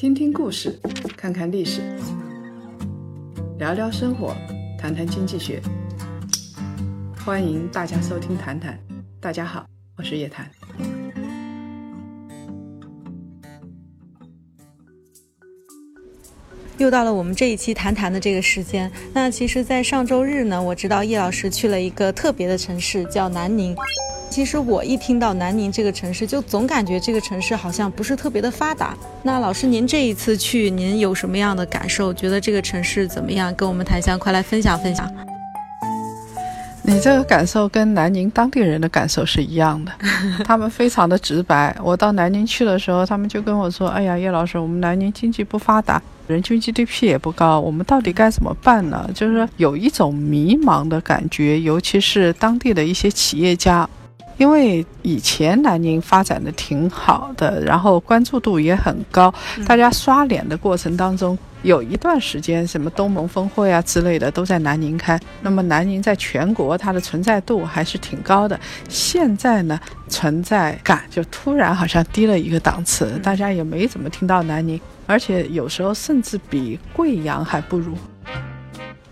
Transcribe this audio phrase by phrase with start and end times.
[0.00, 0.80] 听听故事，
[1.14, 1.82] 看看历史，
[3.58, 4.34] 聊聊生活，
[4.78, 5.60] 谈谈经济学。
[7.22, 8.72] 欢迎大家收听《谈谈》，
[9.20, 9.66] 大家好，
[9.98, 10.50] 我是叶檀。
[16.78, 18.90] 又到了我们这一期谈谈的这个时间。
[19.12, 23.76] 那其实，在上周日呢，我知道叶老师去了一个特别的城市，叫南宁。
[24.30, 28.96] 其实我一听到南宁这个城市，就总感觉这个城市好像不是特别的发达。
[29.24, 32.14] 那老师，您这一次去，您有什么样的感受？
[32.14, 33.52] 觉得这个城市怎么样？
[33.56, 35.10] 跟我们檀香快来分享分享。
[36.82, 39.92] 你这个感受跟南宁当地人的感受是一样的，
[40.44, 41.76] 他们非常的直白。
[41.82, 53.88] 我到南宁去的时候，他们就跟我说：“哎呀，叶老师，我们南宁经济不发达，人均 GDP 也不高，我们到底该怎么办呢？”就是有一种迷茫的感觉，尤其是当地的一些企业家。
[54.40, 59.32] 因为以前南宁发展的挺好的，然后关注度也很高，
[59.66, 68.58] 大家刷脸的过程当中，有一段时间什么东盟峰会啊之类的都在南宁开，那么南宁在全国它的存在度还是挺高的。
[68.88, 77.92] 现在呢，存在感就突然好像低了一个档次，大家也没怎么听到南宁，而且有时候甚至比贵阳还不如。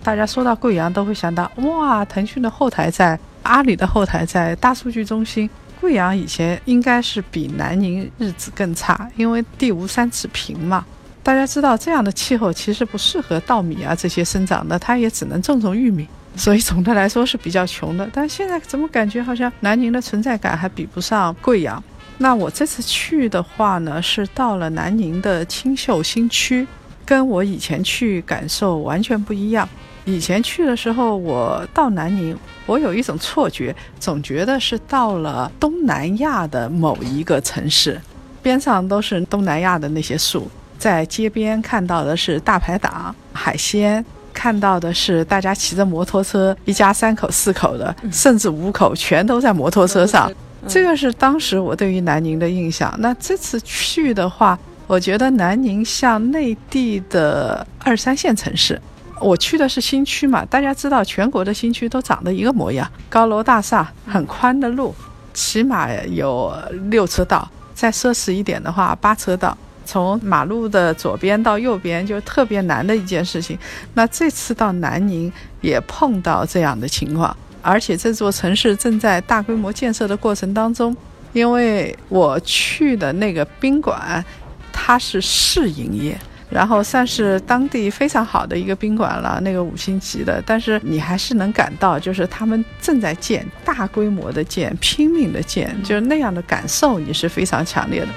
[0.02, 3.20] 大家说到贵阳都会想到，哇，腾讯的后台在。
[3.48, 5.48] 阿里的后台在大数据中心，
[5.80, 10.84] 贵阳以前应该是比南宁日子更差，因为地无三尺平嘛。
[11.22, 18.08] 大家知道这样的气候其实不适合稻米啊这些生长的，它也只能种种玉米，所以总的来说是比较穷的。
[18.12, 21.82] 但现在怎么感觉好像南宁的存在感还比不上贵阳？
[22.18, 26.66] 那我这次去的话呢，是到了南宁的青秀新区，
[27.04, 29.68] 跟我以前去感受完全不一样。
[30.08, 38.00] 以前去的时候，我到南宁，我有一种错觉，总觉得是到了东南亚的某一个城市，
[38.42, 50.32] 边上都是东南亚的那些树，在街边看到的是大排档、海鲜，看到的是大家骑着摩托车，一家三口、四口的，甚至五口全都在摩托车上。
[50.66, 52.94] 这个是当时我对于南宁的印象。
[52.98, 58.80] 那这次去的话，我觉得南宁像内地的二三线城市。
[59.20, 64.94] 我去的是新区嘛，大家知道全国的新区都长得一个模样，高楼大厦，很宽的路，
[65.34, 66.52] 起码有
[66.90, 73.58] 六车道，再奢侈一点的话八车道，从马路的左边到右边就特别难的一件事情。
[73.94, 80.96] 那这次到南宁也碰到这样的情况，而且这座城市正在大规模建设的过程当中，
[81.32, 84.24] 因为我去的那个宾馆，
[84.72, 86.18] 它是试营业。
[86.50, 90.42] 然后算是当地非常好的一个宾馆了，那个五星级的。
[90.46, 98.08] 但是你还是能感到，就是他们正在建，大规模的建，拼命的建，就是那样的感受，你是非常强烈的。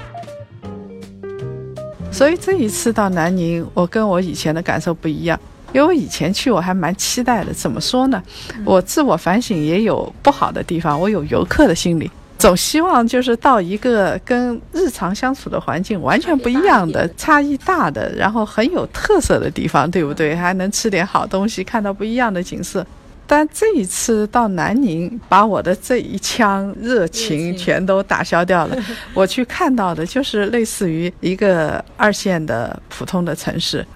[2.10, 5.38] 所以这一次到南宁，我跟我以前的感受不一样，
[5.72, 7.52] 因为我以前去我还蛮期待的。
[7.52, 8.22] 怎么说呢？
[8.64, 12.10] 我自我反省也有不好的地方，我有游客的心理。
[12.42, 20.34] 总希望就是到一个跟日常相处的环境完全不一样的、差异大的，然后很有特色的地方，对不对？
[20.34, 22.84] 还能吃点好东西，看到不一样的景色。
[23.28, 28.76] 但这一次到南宁，把我的这一腔热情全都打消掉了。
[29.14, 33.86] 我去看到的就是类似于一个二线的普通的城市。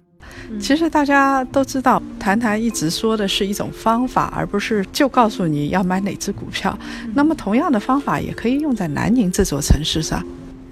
[0.60, 6.76] 其实大家都知道，谈谈一直说的是一种方法，而不是就告诉你要买哪只股票。
[7.14, 10.24] 那么同样的方法也可以用在南宁这座城市上。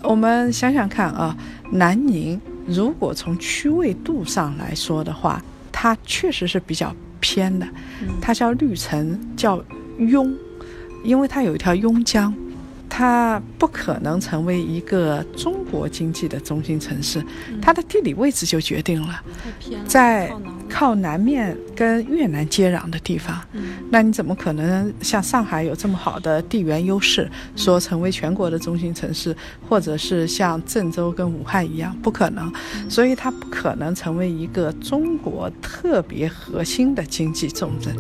[0.03, 1.37] 我们想想看啊，
[1.73, 5.43] 南宁如果从区位度上来说的话，
[5.73, 7.67] 它确实是比较偏的。
[8.21, 9.63] 它叫绿城，叫
[9.99, 10.31] 邕，
[11.03, 12.35] 因为它有一条邕江。
[12.97, 17.21] 它不可能成为一个中国经济的中心城市，
[17.61, 19.21] 它的地理位置就决定了，
[19.85, 20.33] 在
[20.71, 21.25] 靠南。
[21.25, 23.41] 面跟越南接壤的地方，
[23.91, 29.35] 那你怎么可能像上海有这么好的地缘优势，说成为全国的中心城市，
[29.67, 32.53] 或者是像郑州跟武汉一样，不可能，
[32.91, 37.97] 所以它不可能成为一个中国特别核心的经济重镇。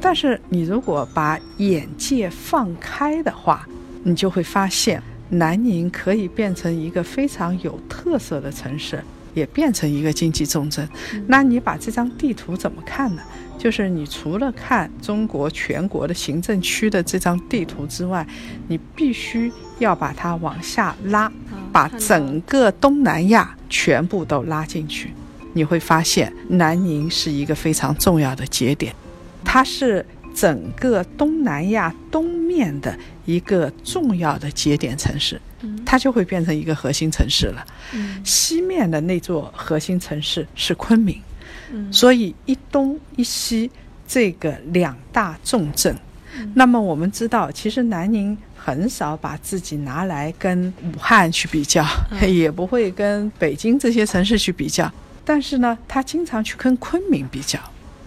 [0.00, 3.66] 但是你如果把眼界放开的话，
[4.02, 9.04] 你就会发现南宁可以变成一个非常有特色的城市，
[9.34, 10.88] 也变成一个经济重镇。
[11.26, 13.22] 那你把这张地图怎么看呢？
[13.58, 18.26] 就是你除了看中国全国的行政区的这张地图之外，
[18.68, 21.30] 你必须要把它往下拉，
[21.70, 25.12] 把整个东南亚全部都拉进去，
[25.52, 28.94] 你会发现南宁是一个非常重要的节点。
[29.44, 30.04] 它是
[30.34, 35.40] 整个东南亚东面的一个重要的节点城市，
[35.84, 37.66] 它就会变成一个核心城市了。
[38.24, 41.20] 西面的那座核心城市是昆明，
[41.92, 43.70] 所以一东一西
[44.06, 45.96] 这个两大重镇。
[46.54, 51.84] 那么我们知道，其实南宁很少把自己拿来跟武汉去比较，
[52.22, 54.90] 也不会跟北京这些城市去比较，
[55.24, 57.58] 但是呢，他经常去跟昆明比较。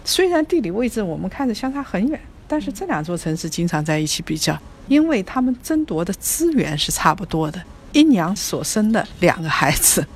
[0.04, 4.56] 虽然地理位置我们看着相差很远，但是这两座城市经常在一起比较，
[4.86, 7.60] 因为他们争夺的资源是差不多的。
[7.92, 10.06] 一娘所生的两个孩子，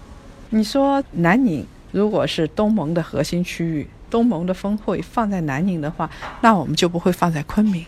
[0.50, 6.10] 你说南宁如果是东盟的核心区域，东盟的峰会放在南宁的话，
[6.42, 7.84] 那我们就不会放在昆明；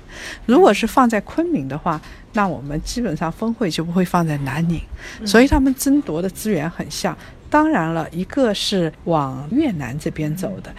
[0.47, 2.01] 如果是放在昆明的话，
[2.33, 4.81] 那我们基本上峰会就不会放在南宁。
[5.27, 7.17] 所以他们争夺的资源很像。
[7.51, 10.73] 当然了，一个是往越南这边走的。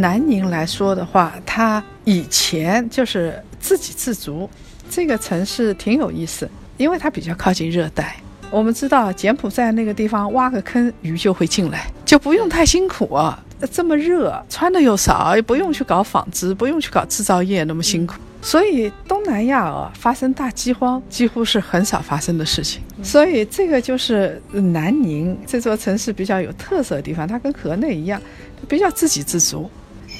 [0.00, 4.48] 南宁来说的话，它以前就是自给自足，
[4.88, 8.16] 这个城市挺有意思，因为它比较靠近热带。
[8.50, 13.44] 我们知道柬埔寨那个地方挖个坑，鱼就会进来，就不用太辛苦啊。
[13.72, 18.14] 这么热，穿的又少，也不用去搞纺织，不用去搞制造业那么辛苦。
[18.40, 22.80] 所以东南亚啊，发生大饥荒几乎是很少发生的事情。
[23.02, 28.22] 所以这个就是南宁这座城市比较有特色的地方，它跟河内一样，
[28.68, 29.68] 比较自给自足。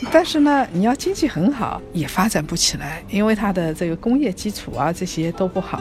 [0.12, 5.80] 但是呢，你要经济很好也发展不起来，因为它的这个工业基础啊这些都不好。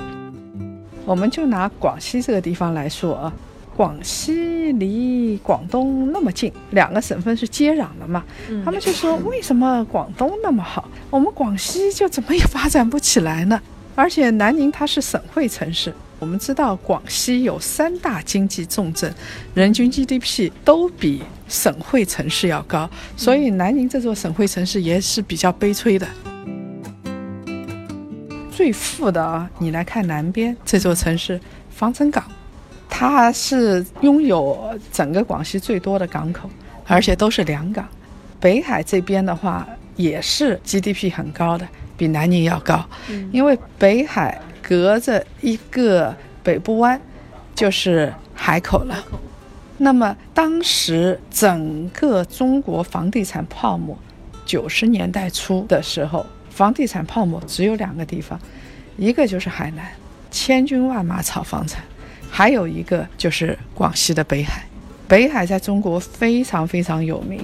[1.05, 3.33] 我们就拿广西这个地方来说啊，
[3.75, 8.23] 广西离广东那么近，两个省份是接壤的嘛，
[8.65, 13.61] 他们就说为什么广东那么好，我们广西就怎么也发展不起来呢？
[13.95, 15.93] 而且南宁它是省会城市。
[16.19, 19.13] 我们知道广西有三大经济重镇，
[19.53, 26.07] 人均 GDP 都比省会城市要高，所以南宁这座省会城市也是比较悲催的。
[28.51, 32.23] 最富的啊，你来看南边这座城市防城港，
[32.89, 36.49] 它是拥有整个广西最多的港口，
[36.87, 37.87] 而且都是两港。
[38.39, 42.83] 北海这边的话也是 GDP 很高的，比南宁要高，
[43.31, 44.41] 因为北海。
[44.67, 46.99] 隔着一个北部湾，
[47.55, 49.01] 就是海口了。
[49.77, 53.97] 那么当时整个中国房地产泡沫，
[54.45, 58.37] 九十年代初的时候，房地产泡沫只有两个地方，
[58.97, 59.89] 一个就是海南，
[60.29, 61.79] 千军万马炒房产；
[62.29, 64.65] 还有一个就是广西的北海。
[65.07, 67.39] 北海在中国非常非常有名，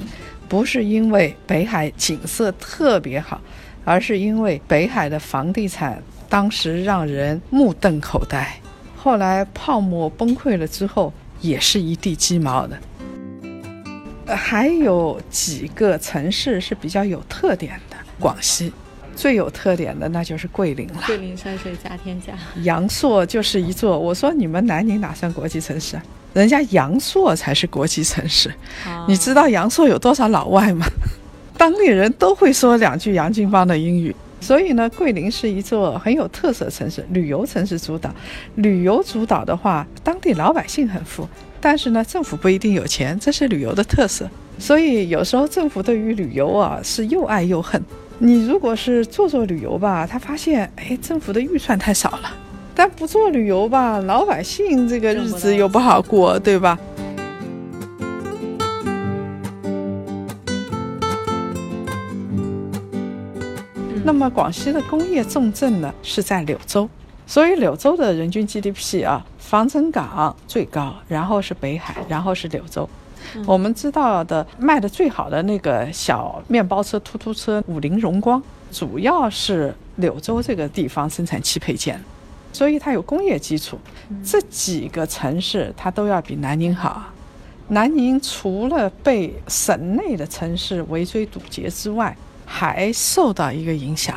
[0.50, 3.40] 不是因为北海景色特别好，
[3.86, 6.04] 而是因为北海的房地产。
[6.34, 8.60] 当时让人目瞪口呆，
[8.98, 12.76] 后来泡沫崩溃了之后，也是一地鸡毛的。
[14.26, 18.74] 还有几个城市是比较有特点的，广西
[19.16, 21.04] 最有特点的那就是桂林了。
[21.06, 22.34] 桂林山水甲天下，
[22.64, 24.00] 阳朔就是一座。
[24.00, 26.04] 我说你们南宁哪算国际城市啊？
[26.34, 28.52] 人家阳朔才是国际城市。
[29.08, 30.88] 你知道阳朔有多少老外吗？
[31.60, 34.16] 当地人都会说两句洋泾浜的英语。
[34.44, 38.14] 所以呢，桂林是一座很有特色城市，旅游城市主导。
[38.56, 41.26] 旅游主导的话，当地老百姓很富，
[41.62, 44.30] 但是呢，政府不一定有钱，这是旅游的特色。
[44.60, 47.82] 所以有时候政府对于旅游啊是又爱又恨。
[48.20, 52.30] 你如果是做做旅游吧，他发现哎，政府的预算太少了；
[52.76, 56.78] 但不做旅游吧，老百姓这个日子又不好过，对吧？
[64.06, 66.90] 那么广西的工业重镇呢是在柳州，
[67.26, 72.88] 所以柳州的人均 GDP 啊，防城港最高，然后是北海，然后是柳州。
[73.46, 78.44] 我们知道的卖的最好的那个小面包车、突突车，五菱荣光，
[78.74, 81.98] 主要是柳州这个地方生产汽配件，
[82.52, 83.80] 所以它有工业基础。
[84.22, 87.04] 这几个城市它都要比南宁好。
[87.70, 92.16] 南宁除了被省内的城市围追堵截之外，
[92.56, 94.16] 还受到一个影响，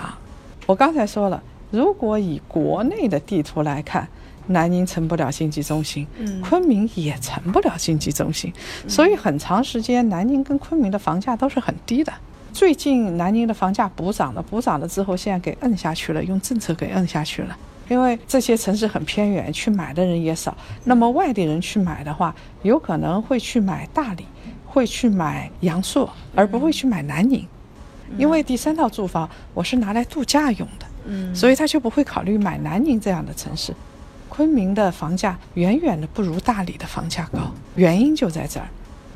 [0.67, 4.07] 我刚才说了，如果以国内的地图来看，
[4.49, 6.07] 南宁成不了经济中心，
[6.43, 8.53] 昆明也成不了经济中心，
[8.87, 12.13] 所以很长时间南宁跟昆明的房价都是很低的。
[12.53, 17.57] 最近南宁的房价补涨了，补涨了之后，现在给摁下去了，用政策给摁下去了。
[17.89, 24.27] 因为这些城市很偏远，去买的人也少，那么外地人去买的话，有可能会去买大理，
[24.67, 27.43] 会去买阳朔，而不会去买南宁。
[28.19, 33.75] 因为第三套住房我是拿来度假用的，嗯，所以他就不会考虑买南宁这样的城市。
[34.29, 37.41] 昆明的房价远远的不如大理的房价高，
[37.75, 38.67] 原因就在这儿。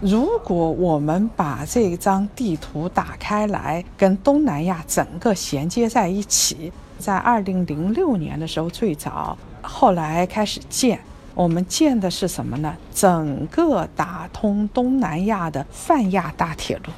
[0.01, 10.99] 如果我们把这张地图打开来，跟东南亚整个衔接在一起，在二零零六年的时候最早，后来开始建。
[11.35, 12.75] 我们建的是什么呢？
[12.95, 16.93] 整个打通东南亚的泛亚大铁路，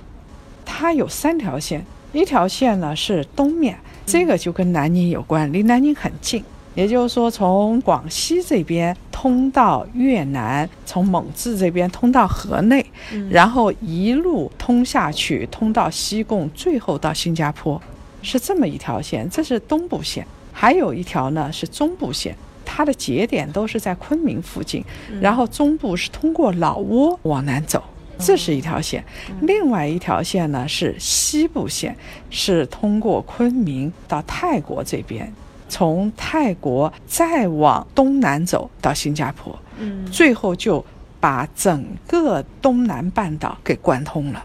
[0.83, 6.43] 它有三条线，一条线呢是东面，这个就跟南宁有关，离南宁很近。
[6.75, 12.85] 也就是说，从广西这边通到越南，从蒙自这边通到河内，
[13.31, 17.81] 然后一路通下去，通到西贡，最后到新加坡，
[18.21, 19.31] 是这么一条线。
[19.31, 22.37] 这是东部线，还有一条呢是中部线。
[22.65, 24.85] 它的节点都是在昆明附近，
[25.21, 27.85] 然后中部是通过老挝往南走，
[28.23, 29.05] 这是一条线。
[29.43, 31.97] 另外一条线呢是西部线，
[32.31, 35.33] 是通过昆明到泰国这边，
[35.69, 40.85] 从泰国再往东南走到新加坡，嗯，最后就
[41.21, 44.45] 把整个东南半岛给贯通了。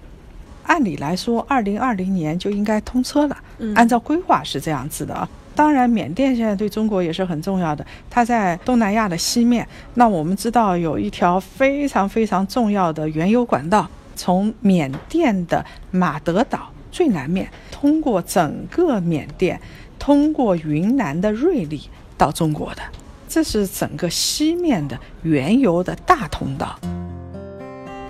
[0.64, 3.38] 按理来说，二零二零年就应该通车了，
[3.74, 5.30] 按照规划是这样子的啊。
[5.58, 7.84] 当然，缅甸现在对中国也是很重要的。
[8.12, 19.60] 它在东南亚的西面，那我们知道有一条非常非常重要的原油管道，从缅甸的马德岛最南面，通过整个缅甸，
[19.98, 22.82] 通过云南的瑞丽到中国的，
[23.28, 26.80] 这是整个西面的原油的大通道。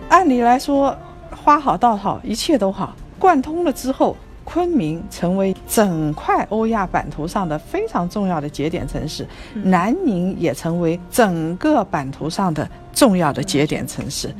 [0.09, 0.93] 按理来说，
[1.31, 4.17] 花好道好，一切都好，贯通了之后。
[4.49, 14.33] 昆明成为整块欧亚版图上的非常重要的节点城市，南宁也成为整个版图上的重要的节点城市，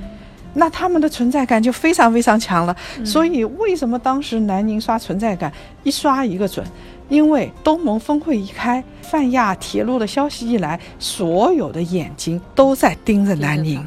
[0.53, 2.73] 那他们的存在感就非常非常强了。
[3.03, 5.51] 所以，为什么当时南宁刷存在感
[5.83, 6.65] 一刷一个准？
[7.09, 13.85] 因为东盟峰会一开，泛亚铁路的消息一来，所有的眼睛都在盯着南宁。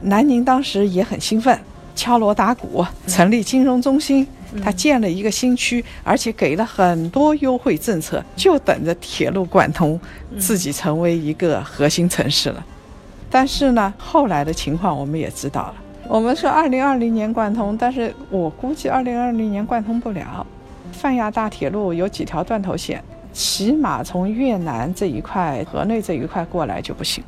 [0.00, 1.58] 南宁当时也很兴奋，
[1.94, 4.26] 敲锣打鼓，成立金融中心。
[4.62, 9.98] 他建了一个新区，而且给了很多优惠政策，就等着铁路贯通，
[10.38, 12.64] 自己成为一个核心城市了。
[13.30, 15.74] 但是呢，后来的情况我们也知道了。
[16.08, 20.44] 我们说二零二零年贯通，但是我估计二零二零年贯通不了。
[20.92, 23.00] 泛亚大铁路有几条断头线，
[23.32, 27.22] 起码从越南这一块、河内这一块过来就不行。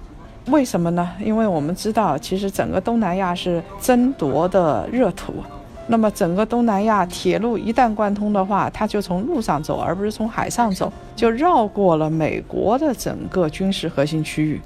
[0.46, 1.08] 为什么呢？
[1.24, 5.34] 因为我们知道，其实整个东南亚是争夺的热土。
[5.88, 14.60] 那么整个东南亚铁路一旦贯通的话，它就从路上走，而不是从海上走，就绕过了美国的整个军事核心区域，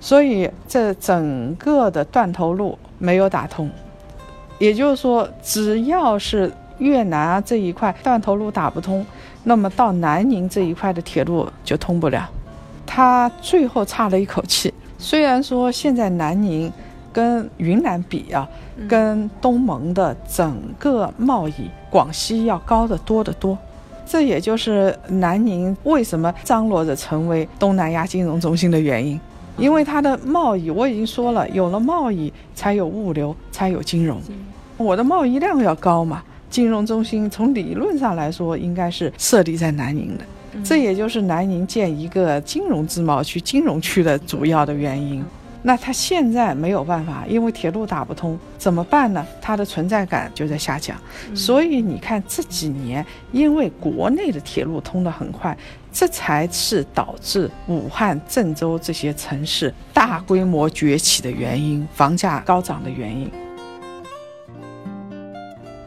[0.00, 3.70] 所以这整个的断头路没有打通。
[4.58, 9.04] 也就是说，只要是越南这一块断头路打不通，
[9.44, 12.28] 那么到南宁这一块的铁路就通不了。
[12.86, 14.72] 他最后差了一口气。
[14.96, 16.72] 虽然说现在南宁。
[17.18, 18.48] 跟云南比啊，
[18.88, 23.58] 跟东盟的整个贸易，广西要高得多得多。
[24.06, 29.18] 这也就是南宁为什么张罗着成为东南亚金融中心的原因，
[29.56, 34.20] 因为它的贸易我已经说了，有了贸易才有物流，才有金融。
[34.76, 40.24] 我的贸易量要高嘛，金融中心从理论上来说应该是设立在南宁的。
[40.62, 45.24] 这也就是南宁建一个金融自贸区、金融区的主要的原因。
[45.62, 49.26] 那他现在没有办法，因为铁路打不通，怎么办呢？
[49.40, 50.96] 它的存在感就在下降。
[51.34, 55.56] 所以你看这几年，因为国内的铁路通得很快，
[55.92, 63.30] 这才是导致武汉、郑州这些城市大规模崛起的原因，房价高涨的原因。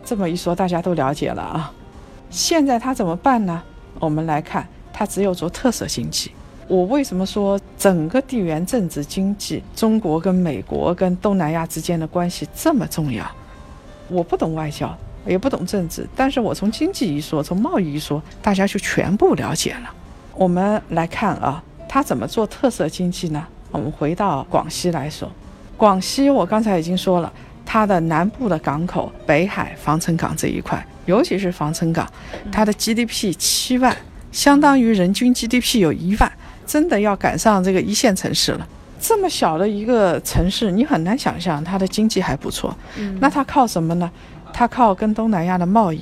[0.04, 1.72] 这么一说，大家都了解了啊。
[2.30, 3.64] 现在他怎么办呢？
[4.00, 6.32] 我们来看，他只有做特色经济。
[6.72, 13.30] 我为什么说整个地缘政治经济，中国跟美国跟东南亚之间的关系这么重要？
[14.08, 14.98] 我不懂外交，
[15.28, 19.94] 也不懂政治，但是我从经济一说，从贸易一说，大家就全部了解了。
[20.34, 23.46] 我们来看啊，他怎么做特色经济呢？
[23.72, 25.30] 我们回到广西来说，
[25.76, 27.34] 广西我刚才已经说了，
[27.66, 32.10] 它的南部的港口，北海防城港这一块，尤其是防城港，
[32.50, 33.94] 它的 GDP 七万，
[34.32, 36.32] 相当于人均 GDP 有一万。
[36.72, 38.66] 真的要赶上这个一线城市了。
[38.98, 42.74] 这么小的一个城市，你很难想象它的经济还不错。
[42.98, 44.10] 嗯，那它靠什么呢？
[44.54, 46.02] 它靠跟东南亚的贸易。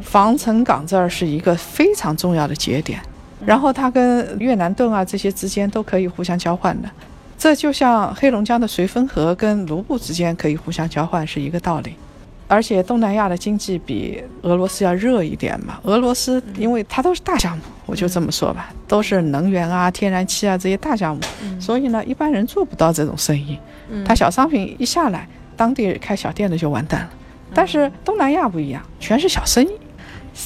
[0.00, 3.00] 防城港这儿是一个非常重要的节点，
[3.44, 6.88] 然后它跟越南盾啊这些之间都可以互相交换的。
[7.36, 11.96] 这就像黑龙江的绥芬河跟卢布之间可以互相交换是一个道理。
[12.48, 15.78] 而且东南亚的经济比俄罗斯要热一点嘛。
[15.84, 21.22] 俄罗斯因为它都是大项目，我就这么说吧，都是能源啊、天然气啊这些大项目，
[21.60, 23.58] 所以呢，一般人做不到这种生意。
[24.04, 27.10] 他小商品一下来，当地开小店的就完蛋了。
[27.54, 29.70] 但是东南亚不一样，全是小生意，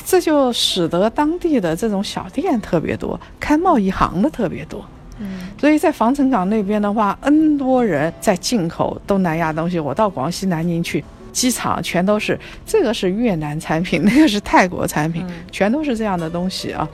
[0.05, 4.85] 这就使得当地的这种小店特别多，开贸易行的特别多。
[5.19, 9.79] 嗯，所以在防城港那边的话，N 多人在进口东南亚东西。
[9.79, 16.89] 我到广西南宁去，机场全都是这个是越南产品，那个是泰国产品，全都是这样的东西啊。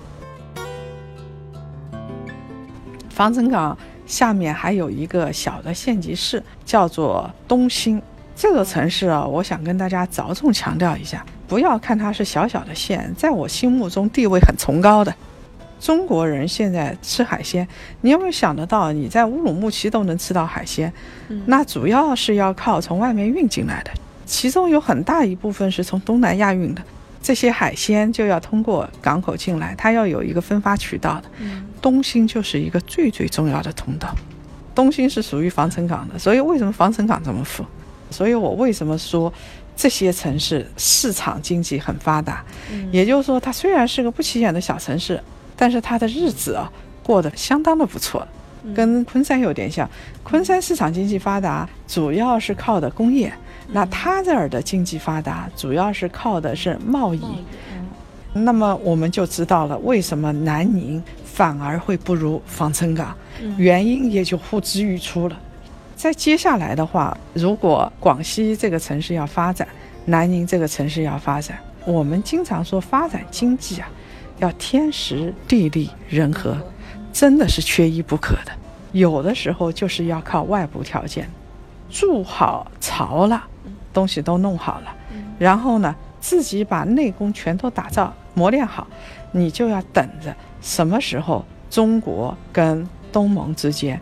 [3.10, 3.76] 防城港
[4.06, 8.00] 下面还有一个小的县级市，叫做东兴。
[8.36, 15.12] 这个城市啊，我想跟大家着重强调一下，不要看它是小小的县，在我心目中地位很崇高的。
[15.80, 17.66] 中国人现在吃海鲜，
[18.00, 20.92] 你有没有想得到，你在乌鲁木齐都能吃到海鲜？
[21.46, 23.90] 那主要是要靠从外面运进来的，
[24.28, 26.82] 其中有很大一部分是从东南亚运的。
[27.20, 31.24] 这些海鲜就要通过港口进来，它要有一个分发渠道的。
[31.82, 34.14] 东兴就是一个最最重要的通道。
[34.74, 37.64] 东兴是属于防城港的，所以为什么防城港这么富？
[38.10, 39.32] 所以我为什么说
[39.76, 42.44] 这些城市市场经济很发达？
[42.92, 45.20] 也就是说，它虽然是个不起眼的小城市，
[45.56, 46.70] 但是它的日子啊
[47.02, 48.26] 过得相当的不错，
[48.74, 49.88] 跟昆山有点像。
[50.22, 53.28] 昆山市场经济发达，主要是靠的工业；
[53.70, 57.22] 那他这儿的经济发达，主要是靠的是贸易。
[58.32, 63.14] 那么我们就知道了，为什么南宁反而会不如防城港，
[63.56, 65.38] 原因也就呼之欲出了。
[65.96, 69.66] 在接下来的话，如果广西这个城市要发展，
[70.04, 73.90] 南宁这个城市要发展，我们经常说发展经济啊，
[74.38, 76.56] 要天时地利人和，
[77.12, 78.52] 真的是缺一不可的。
[78.92, 81.28] 有的时候就是要靠外部条件，
[81.90, 83.44] 筑好巢了，
[83.92, 84.94] 东西都弄好了，
[85.38, 88.86] 然后呢，自己把内功全都打造磨练好，
[89.32, 94.00] 你就要等着什么时候中国跟东盟之间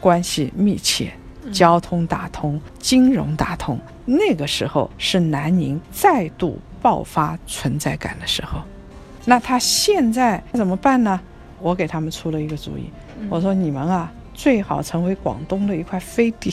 [0.00, 1.12] 关系密切。
[1.52, 8.58] 交通打通，金融打通，那个时候是南宁再度爆发存在感的时候。
[9.24, 11.20] 那他现在怎么办呢？
[11.60, 12.90] 我给他们出了一个主意，
[13.30, 16.50] 我说你们啊，最好成为广东的一块飞地，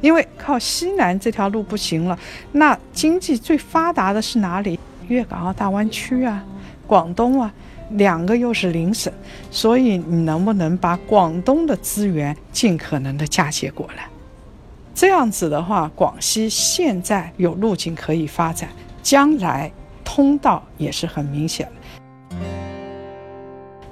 [0.00, 2.18] 因为靠西南这条路不行了。
[2.52, 4.78] 那经济最发达的是哪里？
[5.08, 6.44] 粤港澳大湾区啊，
[6.86, 7.52] 广东啊。
[7.92, 9.10] 两个又是邻省，
[9.50, 14.06] 所以你能不能把广东的资源尽可能的嫁接过来？
[14.94, 18.68] 这样子的话，广西现在有路径可以发展，
[19.02, 19.72] 将来
[20.04, 22.36] 通道也是很明显的。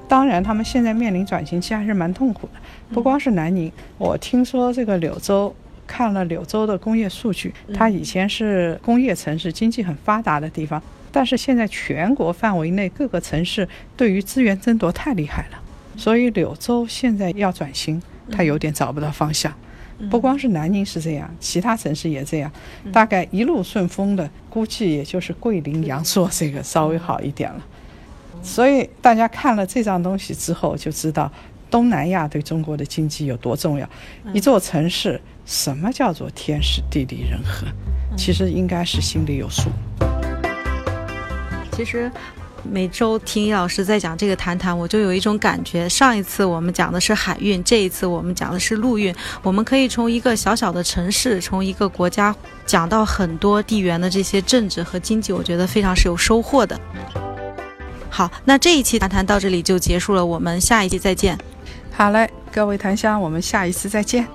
[0.06, 2.60] 当然，他们现在面临转型期还是蛮痛苦的。
[2.92, 5.54] 不光是南宁，我听说这个柳州，
[5.86, 10.82] 看了柳州的工业数据，它以前是工业城市，经济很发达的地方。
[11.12, 15.58] 但是现在全国范围内各个城市对于资源争夺太厉害了，
[15.96, 19.50] 所以柳州现在要转型，它有点找不到方向。
[20.10, 22.52] 不光是南宁是这样，其他城市也这样。
[22.92, 27.64] 大概一路顺风的，估计也就是桂林、阳朔这个稍微好一点了。
[28.42, 31.32] 所以大家看了这张东西之后，就知道
[31.70, 33.88] 东南亚对中国的经济有多重要。
[34.32, 37.66] 一座城市，什么叫做天时地利人和？
[38.16, 39.70] 其实应该是心里有数。
[41.72, 42.10] 其实
[42.62, 45.86] 每周听叶老师在讲这个谈谈，我就有一种感觉。
[45.88, 49.14] 上一次我们讲的是海运，这一次我们讲的是陆运。
[49.42, 56.80] 我们可以从一个小小的城市，从一个国家讲到很多地缘的这些政治和经济，我觉得非常是有收获的。
[58.08, 61.38] 好，那这一期谈谈到这里就结束了，我们下一期再见。
[61.96, 64.28] 好嘞，各位檀香，我们下一次再见。